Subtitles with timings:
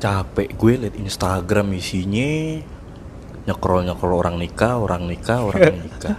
[0.00, 2.56] capek gue liat Instagram isinya
[3.44, 6.16] nyekrol nyekrol orang nikah orang nikah orang nikah.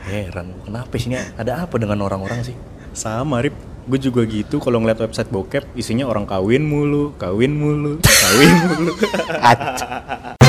[0.00, 2.56] Heran kenapa sih ada apa dengan orang-orang sih?
[2.96, 3.52] Sama Rip,
[3.84, 8.92] gue juga gitu kalau ngeliat website bokep isinya orang kawin mulu, kawin mulu, kawin mulu.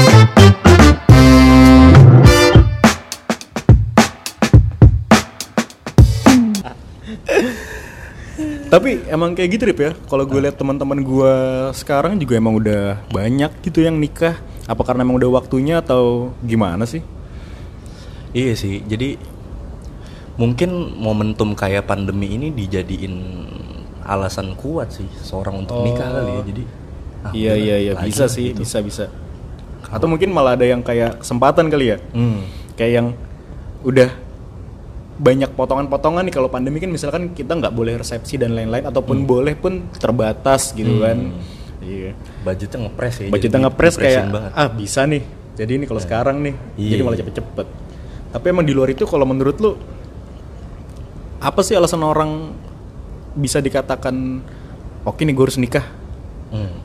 [8.72, 9.92] Tapi emang kayak gitu Rip ya.
[10.08, 11.34] Kalau gue lihat teman-teman gue
[11.76, 14.40] sekarang juga emang udah banyak gitu yang nikah.
[14.64, 17.04] Apa karena emang udah waktunya atau gimana sih?
[18.32, 19.20] iya sih jadi
[20.40, 23.16] mungkin momentum kayak pandemi ini dijadiin
[24.02, 26.64] alasan kuat sih seorang untuk nikah kali ya jadi
[27.22, 28.66] ah, iya iya iya bisa sih, gitu.
[28.66, 29.06] bisa bisa.
[29.92, 31.98] Atau mungkin malah ada yang kayak kesempatan kali ya.
[32.16, 32.48] Hmm.
[32.80, 33.08] kayak yang
[33.86, 34.10] udah
[35.22, 36.34] banyak potongan-potongan nih.
[36.34, 41.06] Kalau pandemi kan misalkan kita nggak boleh resepsi dan lain-lain ataupun boleh pun terbatas gitu
[41.06, 41.30] kan.
[41.82, 42.18] Iya.
[42.42, 44.52] Budgetnya ngepres ya budgetnya ngepres kayak banget.
[44.58, 45.24] ah bisa nih.
[45.52, 47.22] Jadi ini kalau sekarang nih Iya, jadi malah iya.
[47.26, 47.68] cepet-cepet.
[48.32, 49.78] Tapi emang di luar itu kalau menurut lu
[51.42, 52.54] apa sih alasan orang
[53.34, 54.42] bisa dikatakan
[55.06, 55.86] oke nih gue harus nikah.
[56.52, 56.84] Hmm.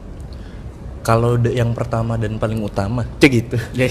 [1.03, 3.59] kalau yang pertama dan paling utama cek gitu.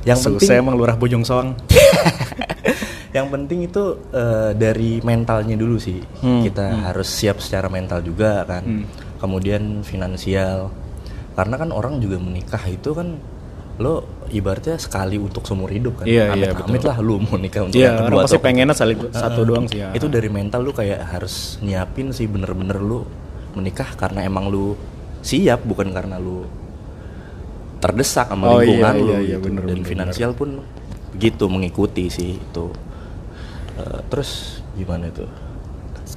[0.00, 1.52] Yang Susah penting emang lurah bojong soang
[3.16, 6.00] yang penting itu eh, dari mentalnya dulu sih.
[6.22, 8.64] Hmm, kita harus siap secara mental juga kan.
[8.64, 8.84] Hmm.
[9.20, 10.72] kemudian finansial.
[11.36, 13.20] Karena kan orang juga menikah itu kan
[13.76, 16.06] lo ibaratnya sekali untuk seumur hidup kan.
[16.08, 16.88] Iya, iya, amit, amit betul.
[16.88, 19.48] lah lu mau nikah untuk iya yang orang kedua pasti atau pengennya saling satu Heeh.
[19.48, 19.88] doang sih ya.
[19.92, 23.04] Itu dari mental lu kayak harus nyiapin sih bener-bener lu
[23.56, 24.72] menikah karena emang lu
[25.20, 26.44] siap bukan karena lu
[27.80, 29.44] terdesak sama Oh, iya, lingkungan lu iya, iya, gitu.
[29.48, 30.48] bener, dan bener, finansial pun
[31.20, 32.72] begitu mengikuti sih itu.
[33.76, 35.28] Eh, terus gimana itu?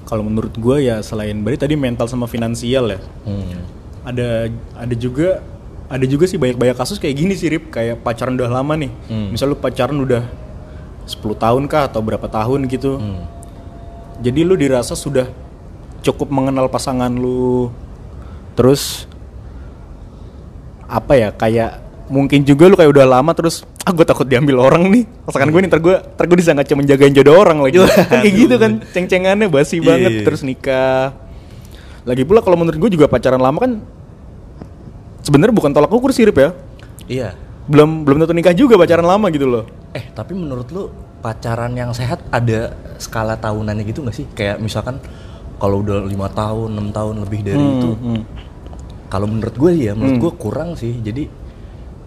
[0.07, 2.99] Kalau menurut gue ya selain berarti tadi mental sama finansial ya.
[3.27, 3.59] Hmm.
[4.03, 5.39] ada ada juga
[5.87, 7.67] ada juga sih banyak banyak kasus kayak gini sih Rip.
[7.67, 8.91] Kayak pacaran udah lama nih.
[9.11, 9.35] Hmm.
[9.35, 10.23] misal lu pacaran udah
[11.03, 12.95] 10 tahun kah atau berapa tahun gitu.
[12.95, 13.27] Hmm.
[14.23, 15.27] jadi lu dirasa sudah
[15.99, 17.75] cukup mengenal pasangan lu.
[18.55, 19.03] Terus
[20.87, 24.87] apa ya kayak mungkin juga lu kayak udah lama terus ah gue takut diambil orang
[24.87, 25.03] nih.
[25.27, 27.83] Pasangan gue nih ntar gue ntar gue disangka cuma jagain jodoh orang lagi.
[27.83, 27.91] Kan
[28.23, 30.23] kayak gitu kan ceng-cengannya basi Iya, banget iya.
[30.23, 31.11] terus nikah.
[32.03, 33.71] Lagi pula kalau menurut gue juga pacaran lama kan
[35.23, 36.49] sebenarnya bukan tolak ukur sih Rip ya.
[37.07, 37.29] Iya.
[37.67, 39.63] Belum belum tentu nikah juga pacaran lama gitu loh.
[39.91, 40.87] Eh tapi menurut lu
[41.19, 44.27] pacaran yang sehat ada skala tahunannya gitu nggak sih?
[44.31, 44.99] Kayak misalkan
[45.59, 47.91] kalau udah lima tahun enam tahun lebih dari itu.
[47.99, 48.23] Hmm.
[49.07, 50.97] kalau menurut gue ya menurut gue kurang sih.
[50.97, 51.42] Jadi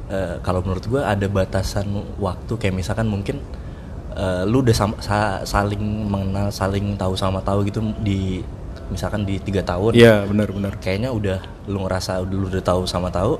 [0.09, 1.87] eh, kalau menurut gue ada batasan
[2.17, 3.43] waktu kayak misalkan mungkin
[4.13, 8.41] eh, lu udah sam- sa- saling mengenal saling tahu sama tahu gitu di
[8.87, 13.11] misalkan di tiga tahun iya benar-benar kayaknya udah lu ngerasa udah lu udah tahu sama
[13.11, 13.35] tahu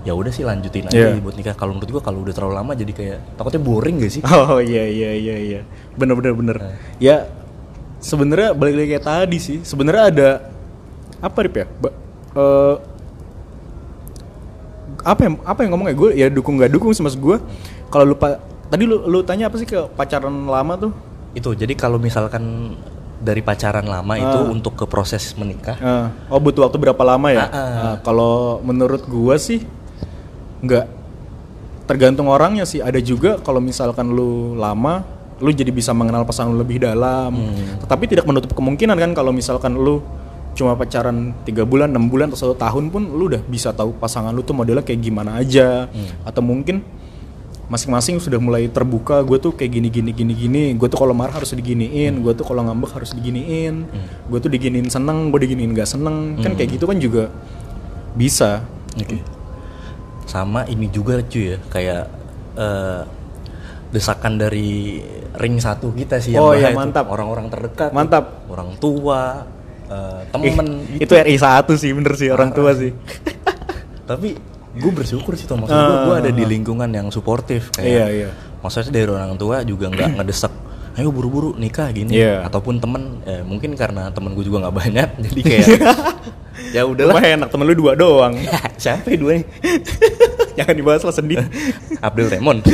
[0.00, 1.20] ya udah sih lanjutin aja Iya.
[1.20, 4.22] buat nikah kalau menurut gue kalau udah terlalu lama jadi kayak takutnya boring gak sih
[4.24, 5.60] Oh iya iya iya iya.
[5.92, 6.56] Bener bener bener.
[6.96, 7.28] Ya
[7.98, 9.58] sebenarnya balik lagi kayak tadi sih.
[9.60, 10.28] Sebenarnya ada
[11.18, 11.66] apa Rip ya?
[11.68, 11.96] Ba-
[12.32, 12.74] eh,
[15.02, 17.36] apa yang apa yang ngomongnya gue ya dukung nggak dukung sih mas gue.
[17.88, 20.92] Kalau lupa tadi lu lu tanya apa sih ke pacaran lama tuh?
[21.30, 22.74] itu jadi kalau misalkan
[23.16, 24.50] dari pacaran lama itu Ah.
[24.50, 27.46] untuk ke proses menikah Eh, oh butuh waktu berapa lama ya?
[27.46, 27.68] Ah, ah.
[27.70, 29.62] Nah, kalau menurut gua sih
[30.58, 30.86] nggak
[31.86, 32.78] tergantung orangnya sih.
[32.78, 35.02] Ada juga kalau misalkan lu lama,
[35.38, 37.30] lu jadi bisa mengenal pasangan lebih dalam.
[37.30, 37.78] Hmm.
[37.78, 40.02] Tetapi tidak menutup kemungkinan kan kalau misalkan lu
[40.52, 44.30] cuma pacaran tiga bulan, enam bulan atau satu tahun pun lu udah bisa tahu pasangan
[44.30, 45.86] lu tuh modelnya kayak gimana aja.
[45.86, 46.08] Hmm.
[46.22, 46.82] Atau mungkin
[47.66, 51.38] masing-masing sudah mulai terbuka gue tuh kayak gini gini gini gini gue tuh kalau marah
[51.38, 53.86] harus diginiin gue tuh kalau ngambek harus diginiin
[54.26, 57.30] gue tuh diginiin seneng gue diginiin gak seneng kan kayak gitu kan juga
[58.18, 58.66] bisa
[58.98, 59.22] Oke.
[60.26, 62.04] Sama ini juga cuy ya, kayak
[62.58, 63.02] eh,
[63.90, 64.98] desakan dari
[65.38, 66.74] ring satu kita sih yang Oh, tuh.
[66.74, 67.06] mantap.
[67.06, 68.46] Orang-orang terdekat, Mantap.
[68.46, 69.46] orang tua,
[69.90, 72.94] eh, temen itu RI satu sih bener sih orang tua sih
[74.10, 74.34] Tapi
[74.70, 77.86] gue bersyukur sih maksud gue, gue ada di lingkungan yang suportif kayak.
[77.86, 77.90] Ah.
[77.94, 78.30] Iya, iya.
[78.58, 80.50] Maksudnya dari orang tua juga nggak ngedesak,
[80.98, 82.18] ayo buru-buru nikah gini.
[82.18, 82.42] Iya.
[82.42, 85.66] Ataupun temen, eh, mungkin karena temen gue juga nggak banyak, jadi kayak
[86.74, 87.14] ya udahlah.
[87.14, 88.34] Wah enak temen lu dua doang
[88.74, 89.46] Siapa ya dua nih?
[90.58, 91.38] jangan dibahas lah sedih
[92.02, 92.66] Abdul Raymond.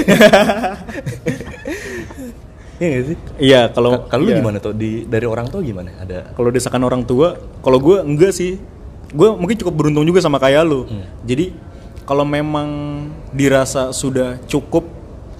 [2.77, 3.17] Iya gak sih?
[3.39, 4.39] iya kalau Ka- Kalau lu iya.
[4.39, 4.73] gimana tuh?
[4.73, 5.97] Di dari orang tua gimana?
[5.97, 8.61] Ada kalau desakan orang tua kalau gue enggak sih.
[9.09, 10.85] Gue mungkin cukup beruntung juga sama kayak lu.
[11.23, 11.57] Jadi
[12.03, 12.69] kalau memang
[13.31, 14.85] dirasa sudah cukup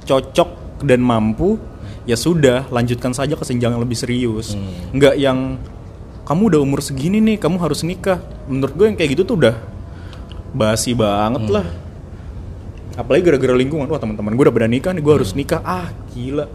[0.03, 0.49] cocok
[0.81, 1.59] dan mampu
[2.03, 4.57] ya sudah lanjutkan saja ke jenjang yang lebih serius.
[4.91, 5.61] Nggak yang
[6.23, 8.17] kamu udah umur segini nih kamu harus nikah.
[8.47, 9.55] Menurut gue yang kayak gitu tuh udah
[10.53, 11.53] basi banget Hmm.
[11.53, 11.67] lah.
[12.97, 13.85] Apalagi gara-gara lingkungan.
[13.85, 15.39] Wah teman-teman gue udah pada nikah nih gue harus Hmm.
[15.39, 15.61] nikah.
[15.61, 16.49] Ah gila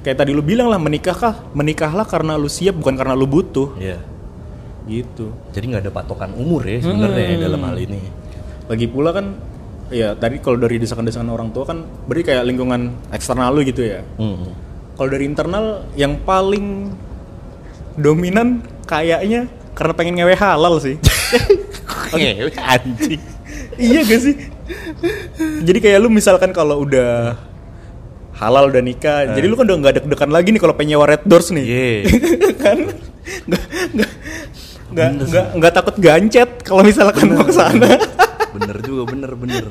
[0.00, 3.98] kayak tadi lu bilang lah menikahkah menikahlah karena lu siap bukan karena lu butuh Iya.
[4.86, 7.42] gitu Jadi nggak ada patokan umur ya sebenarnya Hmm.
[7.42, 8.00] dalam hal ini.
[8.64, 9.32] lagi pula kan
[9.88, 14.04] ya tadi kalau dari desakan-desakan orang tua kan berarti kayak lingkungan eksternal lu gitu ya
[14.16, 14.52] Hmm.
[14.92, 15.64] kalau dari internal
[15.94, 16.92] yang paling
[17.94, 21.00] dominan kayaknya karena pengen ngewe halal sih
[22.12, 23.20] Ngewe, anjing.
[23.76, 24.34] iya gak sih
[25.62, 27.36] jadi kayak lu misalkan kalau udah
[28.38, 31.22] halal udah nikah jadi lu kan udah nggak deg-degan lagi nih kalau pengen nyewa red
[31.24, 31.90] doors nih Iya.
[32.64, 32.78] kan
[34.88, 37.98] nggak nggak nggak takut gancet kalau misalkan mau ke sana
[38.50, 39.66] bener juga bener bener.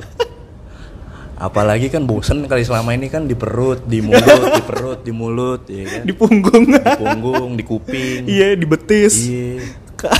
[1.35, 5.61] Apalagi kan bosen kali selama ini kan di perut, di mulut, di perut, di mulut,
[5.67, 6.01] ya kan?
[6.01, 8.25] di punggung Di punggung, di kuping.
[8.25, 9.61] iya di betis Iya.
[9.93, 10.17] Ka-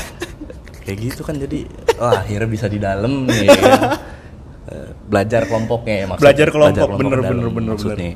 [0.80, 1.66] Kayak gitu kan jadi
[1.96, 3.82] wah akhirnya bisa di dalam nih ya kan?
[4.68, 8.14] Eh, belajar kelompoknya ya maksud- Belajar kelompok, bener, dalam bener, bener, maksudnya.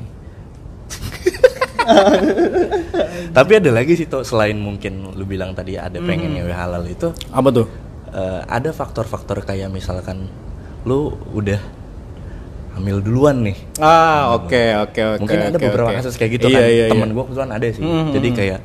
[3.36, 7.10] Tapi ada lagi sih tuh selain mungkin lu bilang tadi ada pengen ngewe halal itu
[7.28, 7.66] apa tuh
[8.08, 10.28] eh, ada faktor-faktor kayak misalkan
[10.82, 11.60] lu udah
[12.72, 13.56] hamil duluan nih.
[13.78, 15.98] ah oke oke oke Mungkin ada oke, beberapa oke.
[16.00, 16.68] kasus kayak gitu Iya, kan.
[16.68, 17.14] iya, Temen iya.
[17.14, 17.82] gua kebetulan ada sih.
[17.82, 18.60] Hmm, Jadi hmm, kayak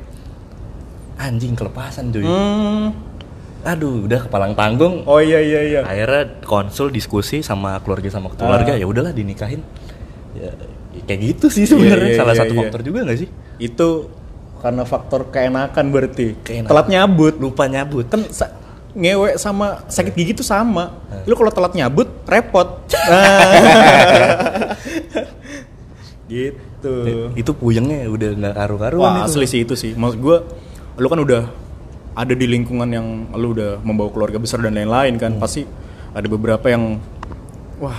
[1.18, 2.24] anjing kelepasan cuy.
[2.24, 2.88] Hmm.
[3.66, 5.04] Aduh, udah kepalang tanggung.
[5.04, 8.80] oh iya iya iya Akhirnya konsul diskusi sama keluarga sama keluarga Ah.
[8.80, 9.60] ya udahlah dinikahin.
[10.32, 10.56] Ya,
[11.08, 12.60] kayak gitu sih sebenarnya Iya, iya, salah iya, satu iya.
[12.62, 13.28] faktor juga gak sih?
[13.58, 13.88] itu
[14.58, 16.68] karena faktor keenakan berarti Keenakan.
[16.68, 18.06] telat nyabut Lupa nyabut.
[18.06, 18.52] kan sa-
[18.90, 21.22] ngewe sama sakit gigi tuh sama Eh.
[21.24, 22.68] lu kalau telat nyabut repot
[26.28, 26.94] gitu
[27.34, 29.32] Itu puyengnya udah nggak karu-karuan wah itu.
[29.32, 30.36] asli sih itu sih maksud gue
[30.96, 31.42] lu kan udah
[32.12, 35.62] ada di lingkungan yang lu udah membawa keluarga besar dan lain-lain kan pasti
[36.10, 36.98] ada beberapa yang
[37.78, 37.98] wah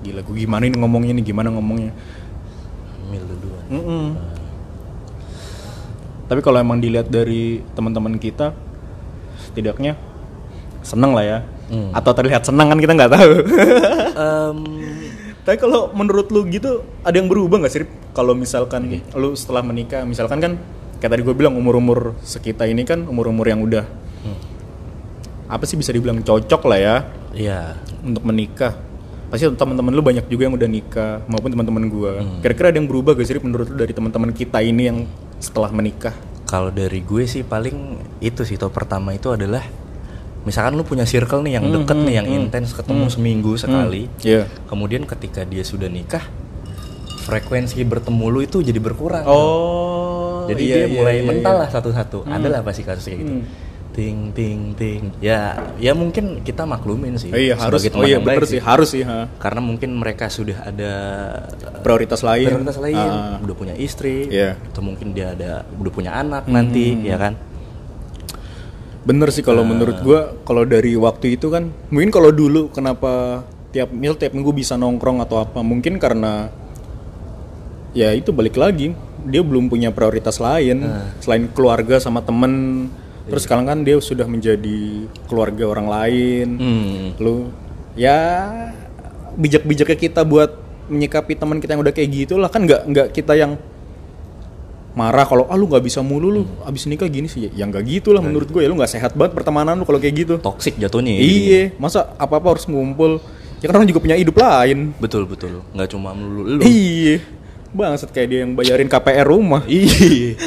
[0.00, 1.96] gila gue gimana ini ngomongnya nih gimana ngomongnya
[3.14, 3.64] Hamil duluan.
[3.70, 4.06] Mm-mm.
[6.24, 8.56] Tapi kalau emang dilihat dari teman-teman kita,
[9.44, 9.94] setidaknya
[10.80, 11.38] seneng lah ya.
[11.68, 11.92] Hmm.
[11.92, 13.32] Atau terlihat senang kan kita nggak tahu.
[14.24, 14.58] Em,
[15.44, 17.84] Tapi kalau menurut lu gitu, ada yang berubah nggak sih?
[18.16, 20.52] Kalau misalkan lu setelah menikah, misalkan kan
[20.96, 23.84] kayak tadi gue bilang umur-umur sekitar ini kan umur-umur yang udah
[25.44, 26.96] apa sih bisa dibilang cocok lah ya
[27.36, 27.76] Iya.
[28.00, 28.72] untuk menikah.
[29.34, 32.22] Pasti teman-teman lu banyak juga yang udah nikah maupun teman-teman gua.
[32.22, 32.38] Hmm.
[32.38, 34.98] Kira-kira ada yang berubah gak sih menurut lu dari teman-teman kita ini yang
[35.42, 36.14] setelah menikah?
[36.46, 39.66] Kalau dari gue sih paling itu sih, toh pertama itu adalah
[40.46, 44.06] misalkan lu punya circle nih yang deket nih, yang intens ketemu seminggu sekali.
[44.22, 44.46] Iya.
[44.70, 46.22] Kemudian ketika dia sudah nikah,
[47.26, 49.26] frekuensi bertemu lu itu jadi berkurang.
[49.26, 50.46] Oh.
[50.46, 51.60] Jadi iya, dia iya, mulai iya, mental iya.
[51.66, 52.22] lah satu-satu.
[52.30, 53.34] Ada lah pasti kasus kayak gitu.
[53.42, 53.44] Hmm.
[53.94, 55.14] Ting ting ting.
[55.22, 57.30] Ya, ya mungkin kita maklumin sih.
[57.30, 57.86] Oh, iya harus.
[57.94, 59.06] Oh iya bener sih harus sih.
[59.06, 59.30] Ha.
[59.38, 60.92] Karena mungkin mereka sudah ada
[61.78, 62.50] Prioritas lain.
[62.50, 63.38] prioritas lain, Ah.
[63.38, 64.58] udah punya istri, Iya.
[64.58, 67.38] atau mungkin dia ada udah punya anak nanti, ya kan?
[69.04, 73.92] Bener sih kalau menurut gua kalau dari waktu itu kan mungkin kalau dulu kenapa tiap
[73.92, 76.48] mil tiap minggu bisa nongkrong atau apa mungkin karena
[77.92, 80.88] ya itu balik lagi dia belum punya prioritas lain
[81.20, 82.88] selain keluarga sama temen
[83.24, 87.04] terus sekarang kan dia sudah menjadi keluarga orang lain Hmm.
[87.18, 87.48] lu
[87.94, 88.20] ya
[89.34, 90.50] bijak-bijaknya kita buat
[90.86, 93.56] menyikapi teman kita yang udah kayak gitu lah kan nggak nggak kita yang
[94.94, 98.14] marah kalau ah lu nggak bisa mulu lu abis nikah gini sih ya nggak gitu
[98.14, 101.18] lah menurut gue ya lu nggak sehat banget pertemanan lu kalau kayak gitu Toxic jatuhnya.
[101.18, 101.20] ya.
[101.20, 103.18] iya masa apa apa harus ngumpul
[103.58, 105.66] ya kan orang juga punya hidup lain Betul betul.
[105.72, 106.62] Nggak cuma melulu lu.
[106.62, 107.18] iya
[107.74, 110.38] bangsat kayak dia yang bayarin KPR rumah Iya.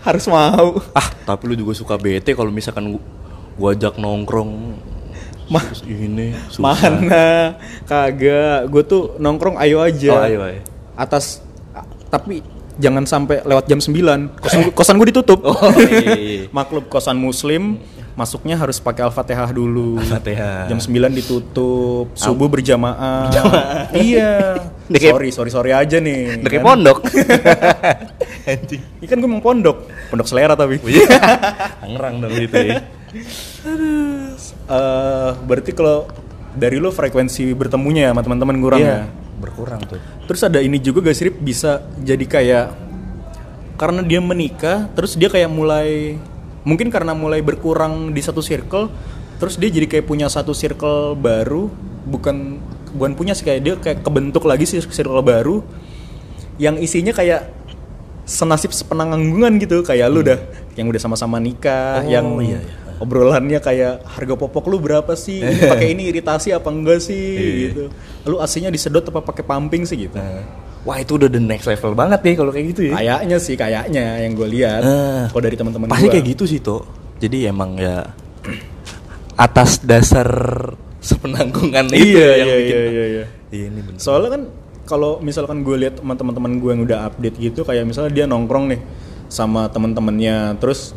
[0.00, 3.02] harus mau ah, tapi lu juga suka bete kalau misalkan gua,
[3.54, 4.52] gua ajak nongkrong.
[5.46, 5.62] Mah.
[5.80, 6.58] Ini susah.
[6.58, 7.54] mana
[7.86, 10.58] kagak gue tuh nongkrong ayo aja Oh, ayo, ayo.
[10.92, 11.38] atas
[12.08, 12.42] tapi
[12.76, 13.94] jangan sampai lewat jam 9
[14.36, 16.40] kosan gua- kosan gue ditutup Oh, iya, iya.
[16.56, 17.78] maklub kosan muslim
[18.12, 20.66] masuknya harus pakai al-fatihah dulu Al-Fatihah.
[20.66, 23.30] jam 9 ditutup subuh berjamaah
[23.92, 26.66] iya Kayak- sorry sorry sorry aja nih kayak kan?
[26.66, 26.98] pondok.
[28.50, 28.82] Anjing.
[29.02, 29.76] Ini kan gue mau pondok
[30.08, 31.06] pondok selera tapi Iya.
[31.82, 32.76] Tangerang dong itu ya.
[34.66, 36.06] Eh, berarti kalau
[36.52, 40.00] dari lo frekuensi bertemunya ya sama teman-teman kurang Iya, ya berkurang tuh.
[40.24, 42.66] Terus ada ini juga gak sih bisa jadi kayak
[43.76, 46.16] karena dia menikah, terus dia kayak mulai
[46.64, 48.88] mungkin karena mulai berkurang di satu circle,
[49.36, 51.68] terus dia jadi kayak punya satu circle baru,
[52.08, 52.56] bukan
[52.96, 55.60] bukan punya sih kayak dia kayak kebentuk lagi sih circle baru
[56.56, 57.52] yang isinya kayak
[58.24, 60.40] senasib sepenanggungan gitu kayak lu dah
[60.74, 62.74] yang udah sama-sama nikah Oh, yang iya, iya.
[62.96, 67.54] obrolannya kayak harga popok lu berapa sih Ini pakai ini iritasi apa enggak sih Iya.
[67.70, 67.84] gitu
[68.26, 70.18] lu AC-nya disedot apa pakai pumping sih gitu
[70.82, 72.94] Wah itu udah the next level banget nih kalau kayak gitu ya.
[72.94, 76.12] kayaknya sih kayaknya yang gue lihat Eh, kalau dari teman-teman Pasti gua.
[76.14, 76.82] kayak gitu sih tuh.
[77.16, 78.06] Jadi emang ya
[79.36, 80.28] atas dasar
[81.06, 82.76] sepenanggungan itu iya yang iya, bikin.
[82.76, 83.24] iya iya iya.
[83.54, 84.00] Iya, ini bener.
[84.02, 84.42] soalnya kan
[84.86, 88.80] kalau misalkan gue lihat teman-teman gue yang udah update gitu kayak misalnya dia nongkrong nih
[89.26, 90.94] sama teman-temannya terus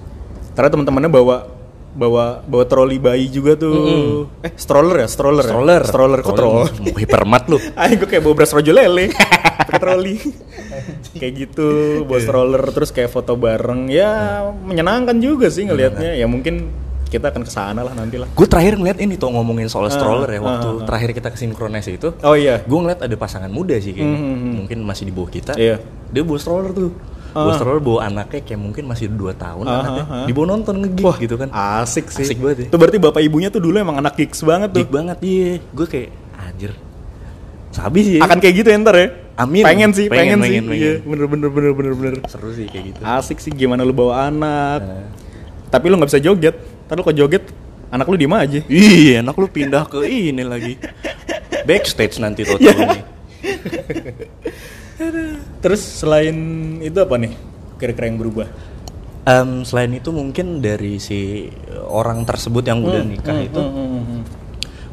[0.54, 1.38] ternyata teman-temannya bawa
[1.89, 4.30] bawa bawa troli bayi juga tuh.
[4.46, 5.08] Eh stroller ya?
[5.10, 5.50] Stroller ya?
[5.50, 5.82] stroller.
[5.82, 6.70] stroller kok stroller.
[6.86, 7.58] Mau Hipermat lu.
[7.82, 9.10] Ayo gue kayak bawa beras rojo lele.
[9.66, 10.16] Pakai troli.
[11.18, 11.70] Kayak gitu
[12.06, 13.89] bawa stroller terus kayak foto bareng.
[13.89, 16.13] Ya menyenangkan juga sih ngelihatnya.
[16.13, 16.70] Ya mungkin
[17.10, 19.92] kita akan ke sana lah nanti lah Gue terakhir ngeliat ini tuh ngomongin soal Ah,
[19.92, 20.86] stroller ya waktu ah, ah.
[20.86, 22.13] terakhir kita ke sinkronis itu.
[22.16, 24.13] oh iya Gue ngeliat ada pasangan muda sih kayaknya.
[24.16, 24.54] Hmm, hmm.
[24.56, 25.54] Mungkin masih di bawah kita.
[25.54, 25.82] Iya.
[26.08, 26.94] Dia bawa stroller tuh.
[27.30, 27.56] Bawa Ah.
[27.56, 30.04] stroller bawa anaknya kayak mungkin masih 2 tahun Ah, anaknya.
[30.04, 30.25] ah, ah.
[30.25, 31.50] Dibawa nonton ngegig gitu kan.
[31.50, 32.66] asik sih Asik banget ya.
[32.68, 35.51] itu berarti bapak ibunya tuh dulu emang anak gigs banget tuh Geek banget iya.
[35.68, 36.72] Gue kayak anjir.
[37.70, 38.18] Sabi sih.
[38.18, 39.62] akan kayak gitu ya ntar ya Amin.
[39.62, 41.08] pengen sih pengen, Pengen, sih pengen, iya pengen.
[41.08, 43.00] bener bener bener bener bener seru sih kayak gitu.
[43.00, 45.08] asik sih gimana lu bawa anak Nah.
[45.70, 47.43] tapi lu nggak bisa joget ntar lu kok joget
[47.88, 50.74] anak lu diem aja Iya, enak lu pindah ke ini lagi.
[51.62, 52.86] Backstage nanti total Iya.
[52.89, 53.01] nih.
[55.62, 56.36] terus selain
[56.79, 57.31] itu apa nih
[57.77, 58.48] kira-kira yang berubah
[59.22, 61.46] Em, selain itu mungkin dari si
[61.86, 63.62] orang tersebut yang udah nikah itu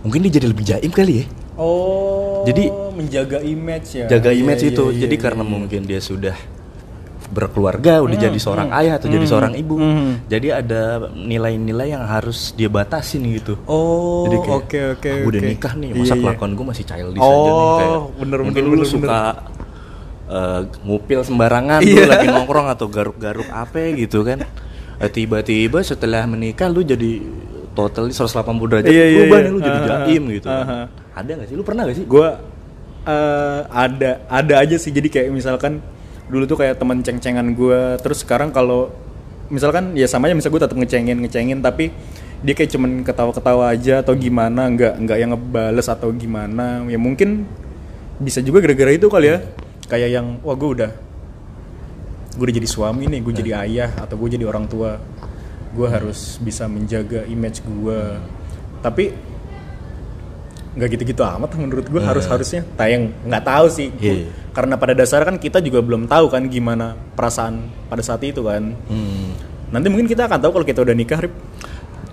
[0.03, 1.25] mungkin dia jadi lebih jaim kali ya.
[1.57, 4.85] oh Jadi- menjaga image ya Jaga Iya, image iya, itu.
[4.89, 5.51] iya, jadi iya, karena iya.
[5.51, 6.33] mungkin dia sudah
[7.29, 9.75] berkeluarga, udah jadi seorang ayah atau jadi seorang ibu.
[9.75, 10.27] hmm.
[10.27, 13.59] Jadi ada nilai-nilai yang harus dia batasin gitu.
[13.65, 15.49] oh Jadi kayak, oke oke "Ah, gua udah oke.
[15.49, 16.23] nikah nih, Iya, masa iya.
[16.23, 18.01] kelakuan gue masih childish Oh, aja nih kayak.
[18.17, 19.19] bener, mungkin bener, lu bener, suka
[20.27, 21.95] eh, ngupil sembarangan Iya.
[21.97, 24.43] lu lagi nongkrong atau garuk-garuk apa gitu kan.
[24.97, 27.21] Eh, tiba-tiba setelah menikah lu jadi
[27.73, 28.33] totally 180
[28.67, 29.45] derajat Iya, iya, berubah iya.
[29.45, 30.47] nih lu jadi Aha, jaim gitu.
[30.47, 30.63] kan.
[30.63, 30.81] aha.
[31.15, 31.55] Ada gak sih?
[31.55, 32.07] Lu pernah gak sih?
[32.07, 32.29] gue
[33.05, 35.79] eh, ada ada aja sih jadi kayak misalkan
[36.27, 38.91] dulu tuh kayak teman ceng-cengan gue terus sekarang kalau
[39.47, 41.95] misalkan ya sama aja misal gue tetap ngecengin ngecengin tapi
[42.43, 47.49] dia kayak cuman ketawa-ketawa aja atau gimana nggak nggak yang ngebales atau gimana ya mungkin
[48.21, 49.39] bisa juga gara-gara itu kali ya.
[49.87, 50.91] Kayak yang wah gue udah
[52.37, 55.01] gue udah jadi suami nih gue jadi ayah atau gue jadi orang tua.
[55.73, 58.01] Gue harus bisa menjaga image gue
[58.85, 59.13] tapi
[60.77, 62.63] nggak gitu-gitu amat menurut gue harus harusnya.
[62.75, 63.89] Tayang nggak tahu sih.
[63.91, 64.29] Gua- Iya.
[64.53, 68.73] karena pada dasarnya kan kita juga belum tahu kan gimana perasaan pada saat itu kan.
[68.87, 69.33] Hmm.
[69.67, 71.35] nanti mungkin kita akan tahu kalau kita udah nikah Rip.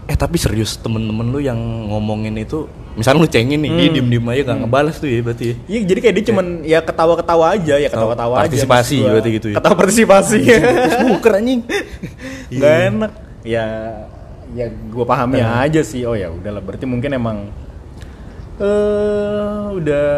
[0.04, 1.56] Eh tapi serius temen-temen lu yang
[1.88, 5.56] ngomongin itu Misalnya lu cengin nih, dia diem-diem aja gak ngebalas tuh ya berarti ya.
[5.68, 9.12] Iya jadi kayak dia cuman ya ketawa-ketawa aja ya ketawa-ketawa aja Partisipasi maksud gua.
[9.12, 9.56] berarti gitu ya?
[9.58, 10.38] ketawa partisipasi.
[11.08, 11.62] Buker anjing.
[12.54, 13.12] Nggak enak.
[13.44, 13.66] Ya
[14.54, 16.06] ya gue pahami aja sih.
[16.06, 16.62] Oh ya udahlah.
[16.62, 17.38] Berarti mungkin emang
[18.56, 20.10] eh udah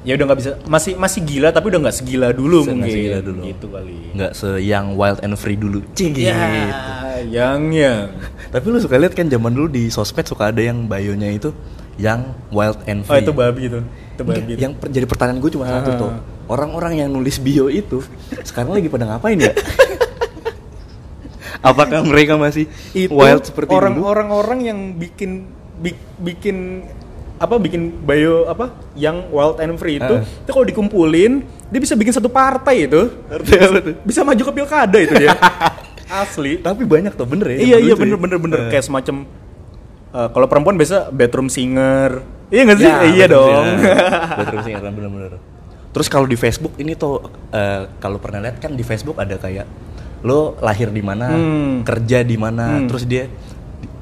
[0.00, 3.18] ya udah nggak bisa masih masih gila tapi udah nggak segila dulu Se- mungkin segila
[3.20, 3.40] dulu.
[3.44, 6.38] gitu kali Nggak se-yang wild and free dulu Cing gitu ya
[7.20, 8.08] yang yang
[8.52, 11.52] Tapi lu suka lihat kan zaman dulu di sosmed suka ada yang bio-nya itu
[11.96, 13.80] Yang wild and oh free itu babi itu
[14.16, 14.52] Enggak, babi.
[14.54, 15.98] Yang per- jadi pertanyaan gue cuma satu Ah.
[15.98, 16.10] tuh
[16.48, 18.00] Orang-orang yang nulis bio itu
[18.40, 19.52] Sekarang lagi pada ngapain ya?
[21.62, 24.08] Apakah mereka masih itu wild seperti orang dulu?
[24.08, 25.44] orang-orang yang bikin
[25.76, 26.88] bi- bikin
[27.40, 30.20] apa bikin bio apa yang wild and free itu Ah.
[30.20, 33.08] itu kalau dikumpulin dia bisa bikin satu partai itu
[34.02, 35.32] bisa maju ke pilkada itu dia
[36.12, 38.20] asli Tapi banyak tuh bener ya iya iya tuh bener ya?
[38.20, 38.68] bener bener Eh.
[38.68, 39.24] kayak semacam
[40.10, 42.20] eh, kalau perempuan biasa bedroom singer
[42.50, 43.94] iya nggak sih Ya, iya dong ya.
[44.36, 45.32] Betul sih, karena bener-bener.
[45.90, 49.64] Terus kalau di Facebook ini tuh eh, kalau pernah lihat kan di Facebook ada kayak
[50.20, 51.80] lo lahir di mana, Hmm.
[51.80, 52.84] kerja di mana, Hmm.
[52.84, 53.30] terus dia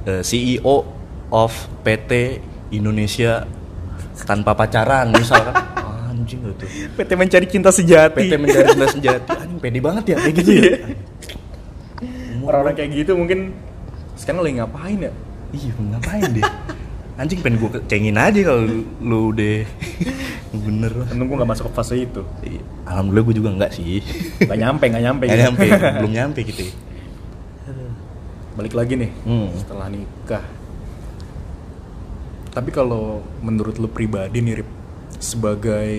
[0.03, 0.83] eh, CEO
[1.29, 1.53] of
[1.85, 3.47] PT Indonesia
[4.21, 5.55] tanpa pacaran misalkan.
[6.09, 6.69] Anjing gak tuh.
[6.95, 9.29] PT mencari cinta sejati PT mencari cinta sejati.
[9.43, 10.63] Anjing pede banget ya kayak gitu ya.
[10.63, 10.77] Iya.
[12.41, 13.39] orang-orang kayak gitu mungkin
[14.15, 15.13] sekarang lagi ngapain ya
[15.49, 16.49] Iya, ngapain dia?
[17.15, 18.63] Anjing pengen gue cengin aja kalau
[18.99, 19.65] lu udah
[20.65, 20.93] bener.
[21.05, 24.01] untung gue nggak masuk ke fase itu Iya, Alhamdulillah gue juga enggak sih.
[24.39, 25.45] nggak nyampe nggak nyampe Nggak gitu.
[25.45, 25.65] nyampe,
[25.99, 26.63] belum nyampe gitu.
[26.63, 26.73] ya.
[28.55, 29.49] balik lagi nih Hmm.
[29.55, 30.45] setelah nikah
[32.51, 34.71] tapi kalau menurut lu pribadi nih Rip
[35.19, 35.91] sebagai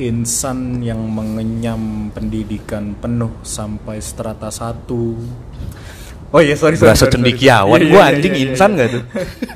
[0.00, 5.18] insan yang mengenyam pendidikan penuh sampai strata satu
[6.30, 8.78] oh iya sorry sorry, Berasa cendekiawan, Iya, gua iya, anjing iya, iya, insan iya.
[8.78, 9.02] gak tuh?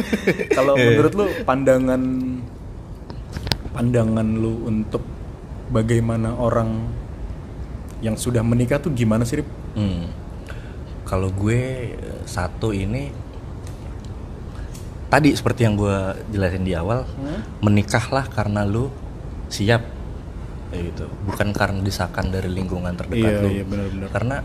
[0.59, 0.85] kalau Iya.
[0.91, 2.03] menurut lu pandangan
[3.73, 5.03] pandangan lu untuk
[5.71, 6.87] bagaimana orang
[8.05, 9.49] yang sudah menikah tuh gimana sih Rip?
[9.75, 10.13] Hmm.
[11.09, 11.61] Kalau gue
[11.97, 13.09] eh, satu ini
[15.15, 15.95] tadi seperti yang gue
[16.35, 17.07] jelasin di awal
[17.63, 18.91] menikahlah karena lu
[19.47, 19.87] siap.
[20.75, 21.07] Gitu.
[21.31, 23.49] Bukan karena desakan dari lingkungan terdekat Iya, lu.
[23.55, 24.09] iya, benar-benar.
[24.11, 24.37] karena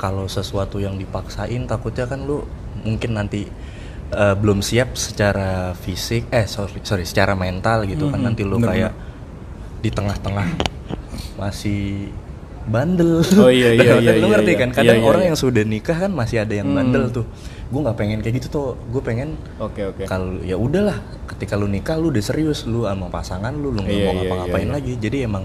[0.00, 2.40] kalau sesuatu yang dipaksain takutnya kan lu
[2.88, 3.44] mungkin nanti
[4.16, 8.16] eh, belum siap secara fisik eh sorry sorry secara mental gitu kan.
[8.24, 8.72] Nanti lu benar-benar.
[8.72, 8.92] kayak
[9.84, 10.48] di tengah-tengah
[11.36, 12.08] masih
[12.64, 13.20] bandel.
[13.36, 14.60] Oh, iya, iya, iya, lu iya, ngerti iya.
[14.64, 14.68] kan?
[14.72, 15.28] Kadang Iya, iya, orang iya.
[15.28, 17.26] yang sudah nikah kan masih ada yang bandel tuh
[17.72, 20.04] gue nggak pengen kayak gitu tuh gue pengen Oke oke.
[20.04, 23.90] kalau ya udahlah ketika lu nikah lu udah serius lu sama pasangan lu lu nggak
[23.90, 24.74] Iya, mau iya, ngapa-ngapain iya.
[24.74, 25.44] lagi jadi emang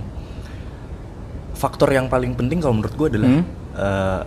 [1.54, 3.44] faktor yang paling penting kalau menurut gue adalah Hmm?
[3.74, 4.22] eh,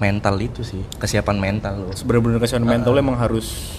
[0.00, 3.78] mental itu sih kesiapan mental lu Sebenar-benar kesehatan mental emang harus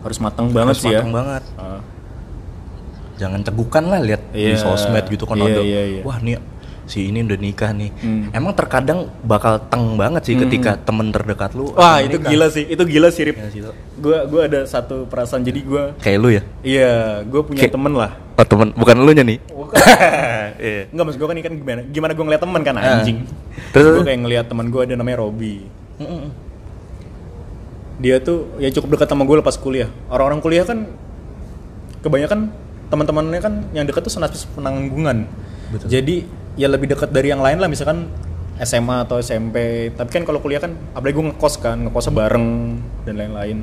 [0.00, 0.98] harus matang banget Harus sih ya.
[0.98, 1.80] matang banget Ah.
[3.14, 6.02] jangan cegukan lah lihat di Iya, sosmed gitu kan ada iya, iya.
[6.02, 6.40] wah nih
[6.84, 8.28] si ini udah nikah nih Hmm.
[8.30, 12.28] emang terkadang bakal teng banget sih ketika temen terdekat lu Wah itu menikah.
[12.28, 13.36] gila sih, itu gila sih Rip.
[13.36, 13.70] Ya.
[13.94, 17.92] Gua gua ada satu perasaan jadi gua kayak lu ya iya gue punya Kayak- temen
[17.92, 18.10] lah.
[18.34, 19.38] oh temen bukan lu nya nih
[20.54, 20.82] Iya.
[20.88, 21.80] Enggak maksud gue kan ini kan gimana?
[21.84, 22.84] Gimana gue ngeliat temen kan Ah.
[22.96, 23.18] anjing.
[23.72, 24.04] Terus, gue terus?
[24.04, 25.54] kayak ngeliat teman gue ada namanya Robi.
[27.98, 29.86] Dia tuh ya cukup dekat sama gue lepas kuliah.
[30.08, 30.86] Orang-orang kuliah kan
[32.00, 32.50] kebanyakan
[32.88, 35.26] teman-temannya kan yang dekat tuh senaspis penanggungan.
[35.70, 35.86] Betul.
[35.88, 36.16] Jadi
[36.54, 38.08] ya lebih dekat dari yang lain lah misalkan
[38.58, 39.56] SMA atau SMP.
[39.90, 42.48] Tapi kan kalau kuliah kan apalagi gue ngekos kan, ngekosnya bareng
[43.02, 43.58] dan lain-lain.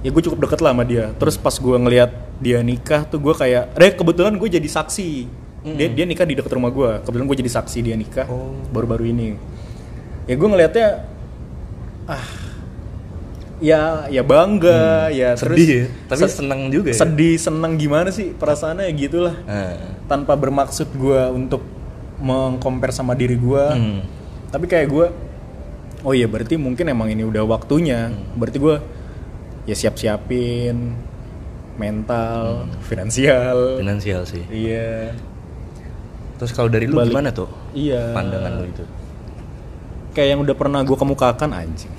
[0.00, 1.14] Ya gue cukup deket lah sama dia.
[1.14, 5.10] Terus pas gue ngeliat dia nikah tuh gue kayak, deh kebetulan gue jadi saksi.
[5.66, 6.90] Dia dia nikah di dekat rumah gue.
[7.02, 8.54] Kebetulan gue jadi saksi dia nikah Oh.
[8.68, 9.34] baru-baru ini.
[10.26, 11.06] Ya gue ngeliatnya
[12.06, 12.22] ah
[13.56, 18.12] ya ya bangga ya terus sedih ya tapi se- senang juga ya sedih senang gimana
[18.12, 19.96] sih perasaannya ya gitulah Ah.
[20.04, 21.64] tanpa bermaksud gue untuk
[22.18, 24.00] mengcompare sama diri gue Hmm.
[24.48, 25.06] tapi kayak gue
[26.00, 28.08] oh iya berarti mungkin emang ini udah waktunya.
[28.08, 28.34] Hmm.
[28.34, 28.76] berarti gue
[29.64, 30.94] ya siap siapin
[31.76, 33.76] mental finansial.
[33.76, 34.40] Finansial sih.
[34.48, 35.12] Iya.
[36.36, 37.12] Terus kalau dari lu Balik.
[37.12, 38.12] gimana tuh iya.
[38.12, 38.84] pandangan lu itu?
[40.12, 41.92] Kayak yang udah pernah gue kemukakan anjing.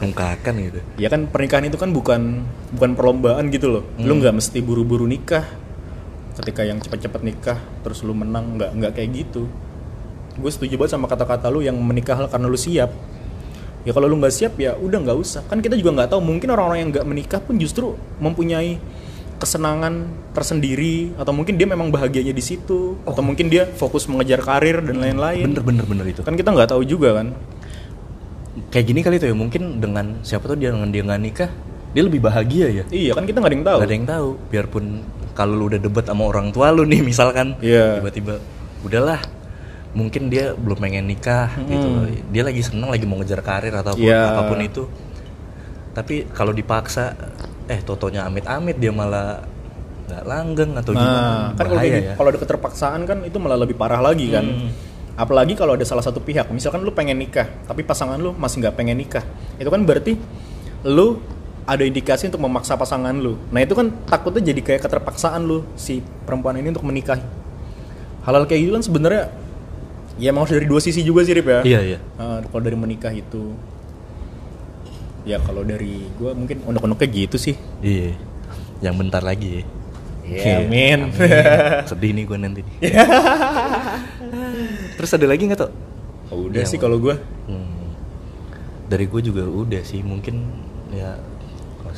[0.00, 0.52] Kemukakan.
[0.58, 0.80] gitu.
[0.96, 3.84] Ya kan pernikahan itu kan bukan bukan perlombaan gitu loh.
[3.98, 4.20] Lu Hmm.
[4.20, 5.44] nggak mesti buru-buru nikah
[6.38, 9.50] ketika yang cepet-cepet nikah terus lu menang nggak nggak kayak gitu.
[10.38, 12.92] Gue setuju banget sama kata-kata lu yang menikah karena lu siap.
[13.82, 15.42] Ya kalau lu nggak siap ya udah nggak usah.
[15.48, 18.78] Kan kita juga nggak tahu mungkin orang-orang yang nggak menikah pun justru mempunyai
[19.40, 20.04] kesenangan
[20.36, 25.00] tersendiri atau mungkin dia memang bahagianya di situ atau mungkin dia fokus mengejar karir dan
[25.00, 25.48] lain-lain.
[25.48, 26.20] Bener bener bener itu.
[26.20, 27.32] Kan kita nggak tahu juga kan?
[28.68, 31.50] Kayak gini kali tuh ya mungkin dengan siapa tuh dia dengan dia nggak nikah
[31.90, 32.84] dia lebih bahagia ya.
[32.92, 33.78] Iya kan kita nggak ada yang tahu.
[33.80, 34.84] Gak ada yang tahu biarpun
[35.32, 37.98] kalau lu udah debat sama orang tua lu nih misalkan Iya.
[37.98, 38.38] tiba-tiba
[38.80, 39.20] udahlah
[39.90, 41.88] mungkin dia belum pengen nikah gitu
[42.28, 43.96] dia lagi seneng lagi mau ngejar karir Hmm.
[43.96, 44.20] Iya.
[44.30, 44.82] apa pun itu
[45.90, 47.14] tapi kalau dipaksa
[47.66, 49.42] eh totonya amit-amit dia malah
[50.06, 53.54] nggak langgeng atau gimana Nah, kan kalau ya gitu- kalau ada keterpaksaan kan itu malah
[53.56, 54.42] lebih parah lagi kan.
[55.12, 58.74] Apalagi kalau ada salah satu pihak, misalkan lu pengen nikah, tapi pasangan lu masih nggak
[58.74, 59.20] pengen nikah,
[59.54, 60.16] itu kan berarti
[60.82, 61.20] lu
[61.62, 63.36] ada indikasi untuk memaksa pasangan lu.
[63.48, 67.22] Nah itu kan takutnya jadi kayak keterpaksaan lu si perempuan ini untuk menikahi.
[68.20, 69.22] Halal kayak gitu kan sebenarnya
[70.16, 71.60] ya mau dari dua sisi juga sih Rip ya.
[71.62, 73.56] iya iya Ah, kalau dari menikah itu
[75.22, 77.56] ya kalau dari gua mungkin unek-uneknya gitu sih.
[77.80, 78.12] iya
[78.80, 79.64] yang bentar lagi ya
[80.22, 81.10] Iya, amin.
[81.90, 82.62] sedih nih gue nanti
[84.94, 85.72] terus ada lagi nggak tuh
[86.30, 87.18] Udah Iya, sih kalau gua.
[87.50, 87.90] Hmm.
[88.86, 90.46] Dari gue juga udah sih, mungkin
[90.88, 91.18] ya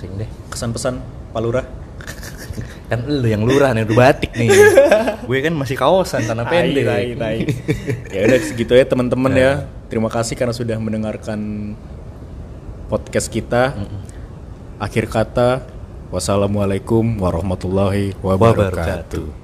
[0.03, 0.29] closing deh.
[0.51, 0.95] kesan-pesan
[1.31, 1.67] Pak Lurah
[2.91, 4.53] Kan lu yang lurah nih udah batik nih.
[5.29, 6.85] gue kan masih kaosan tanah pendek.
[6.85, 8.13] Tai, tai, tai.
[8.13, 11.73] ya udah segitu ya teman-teman ya terima kasih karena sudah mendengarkan
[12.93, 13.73] podcast kita
[14.77, 15.65] akhir kata
[16.13, 19.42] wassalamualaikum warahmatullahi Wabarakatuh.